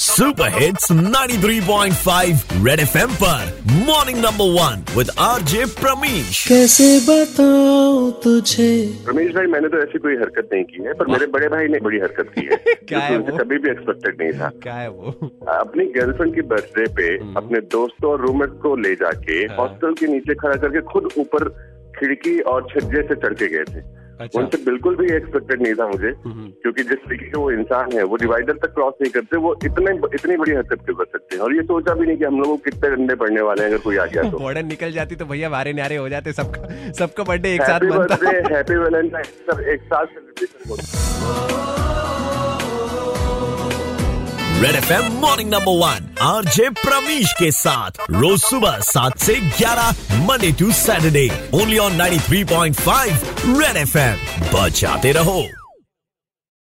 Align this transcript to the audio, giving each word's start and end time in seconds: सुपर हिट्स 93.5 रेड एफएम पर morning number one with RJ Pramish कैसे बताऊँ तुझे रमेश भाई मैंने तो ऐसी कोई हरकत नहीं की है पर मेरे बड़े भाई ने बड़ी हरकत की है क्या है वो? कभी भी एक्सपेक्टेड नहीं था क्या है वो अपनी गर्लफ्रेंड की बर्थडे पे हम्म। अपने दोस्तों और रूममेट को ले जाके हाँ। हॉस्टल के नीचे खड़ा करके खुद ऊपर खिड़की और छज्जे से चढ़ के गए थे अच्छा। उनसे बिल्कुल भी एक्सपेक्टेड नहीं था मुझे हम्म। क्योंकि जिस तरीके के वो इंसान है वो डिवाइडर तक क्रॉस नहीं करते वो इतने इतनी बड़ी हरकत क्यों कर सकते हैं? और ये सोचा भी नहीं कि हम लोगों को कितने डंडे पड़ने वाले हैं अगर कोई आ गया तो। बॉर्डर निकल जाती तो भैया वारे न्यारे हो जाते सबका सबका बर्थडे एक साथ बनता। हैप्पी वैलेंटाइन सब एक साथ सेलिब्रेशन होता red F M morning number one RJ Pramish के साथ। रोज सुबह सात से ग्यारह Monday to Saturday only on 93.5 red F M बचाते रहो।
सुपर 0.00 0.48
हिट्स 0.52 0.86
93.5 0.92 2.66
रेड 2.66 2.80
एफएम 2.80 3.10
पर 3.14 3.48
morning 3.80 4.18
number 4.18 4.46
one 4.52 4.84
with 4.90 5.10
RJ 5.20 5.64
Pramish 5.74 6.44
कैसे 6.48 6.86
बताऊँ 7.02 8.12
तुझे 8.22 8.70
रमेश 9.08 9.34
भाई 9.34 9.46
मैंने 9.48 9.68
तो 9.68 9.78
ऐसी 9.78 9.98
कोई 9.98 10.16
हरकत 10.16 10.48
नहीं 10.52 10.64
की 10.64 10.82
है 10.84 10.94
पर 10.94 11.06
मेरे 11.08 11.26
बड़े 11.28 11.48
भाई 11.48 11.68
ने 11.68 11.80
बड़ी 11.80 11.98
हरकत 11.98 12.32
की 12.34 12.46
है 12.46 12.74
क्या 12.84 13.00
है 13.00 13.18
वो? 13.18 13.36
कभी 13.38 13.58
भी 13.58 13.70
एक्सपेक्टेड 13.70 14.22
नहीं 14.22 14.32
था 14.40 14.50
क्या 14.62 14.74
है 14.74 14.88
वो 14.90 15.30
अपनी 15.58 15.84
गर्लफ्रेंड 15.92 16.34
की 16.34 16.48
बर्थडे 16.48 16.86
पे 16.94 17.12
हम्म। 17.14 17.36
अपने 17.36 17.60
दोस्तों 17.70 18.10
और 18.10 18.20
रूममेट 18.20 18.58
को 18.62 18.74
ले 18.78 18.94
जाके 18.96 19.40
हाँ। 19.42 19.56
हॉस्टल 19.58 19.94
के 20.00 20.12
नीचे 20.12 20.34
खड़ा 20.36 20.56
करके 20.58 20.80
खुद 20.88 21.12
ऊपर 21.18 21.48
खिड़की 21.94 22.38
और 22.48 22.66
छज्जे 22.70 23.02
से 23.04 23.14
चढ़ 23.18 23.34
के 23.34 23.48
गए 23.48 23.64
थे 23.70 23.88
अच्छा। 24.20 24.40
उनसे 24.40 24.58
बिल्कुल 24.64 24.96
भी 24.96 25.06
एक्सपेक्टेड 25.14 25.62
नहीं 25.62 25.74
था 25.74 25.86
मुझे 25.88 26.08
हम्म। 26.24 26.48
क्योंकि 26.62 26.82
जिस 26.82 26.98
तरीके 27.04 27.24
के 27.26 27.38
वो 27.38 27.50
इंसान 27.52 27.92
है 27.92 28.02
वो 28.04 28.16
डिवाइडर 28.16 28.56
तक 28.64 28.74
क्रॉस 28.74 28.94
नहीं 29.02 29.10
करते 29.12 29.36
वो 29.46 29.54
इतने 29.64 29.94
इतनी 30.14 30.36
बड़ी 30.36 30.52
हरकत 30.52 30.84
क्यों 30.84 30.96
कर 30.96 31.04
सकते 31.12 31.36
हैं? 31.36 31.42
और 31.42 31.54
ये 31.56 31.62
सोचा 31.64 31.94
भी 31.94 32.06
नहीं 32.06 32.16
कि 32.16 32.24
हम 32.24 32.40
लोगों 32.40 32.56
को 32.56 32.62
कितने 32.64 32.90
डंडे 32.96 33.14
पड़ने 33.16 33.40
वाले 33.42 33.62
हैं 33.62 33.70
अगर 33.70 33.82
कोई 33.84 33.96
आ 33.96 34.04
गया 34.06 34.22
तो। 34.30 34.38
बॉर्डर 34.44 34.62
निकल 34.64 34.92
जाती 34.92 35.16
तो 35.16 35.26
भैया 35.26 35.48
वारे 35.48 35.72
न्यारे 35.72 35.96
हो 35.96 36.08
जाते 36.08 36.32
सबका 36.32 36.92
सबका 36.98 37.24
बर्थडे 37.24 37.54
एक 37.54 37.62
साथ 37.62 37.88
बनता। 37.88 38.54
हैप्पी 38.56 38.76
वैलेंटाइन 38.76 39.24
सब 39.50 39.60
एक 39.68 39.82
साथ 39.84 40.06
सेलिब्रेशन 40.08 40.70
होता 40.70 41.68
red 44.60 44.74
F 44.76 44.92
M 44.92 45.12
morning 45.12 45.50
number 45.50 45.78
one 45.78 46.16
RJ 46.22 46.68
Pramish 46.70 47.32
के 47.32 47.50
साथ। 47.50 47.90
रोज 48.10 48.40
सुबह 48.40 48.78
सात 48.80 49.18
से 49.18 49.34
ग्यारह 49.34 49.90
Monday 50.26 50.52
to 50.52 50.70
Saturday 50.72 51.28
only 51.54 51.78
on 51.78 51.96
93.5 52.00 53.24
red 53.60 53.76
F 53.76 53.98
M 53.98 54.18
बचाते 54.54 55.12
रहो। 55.12 55.42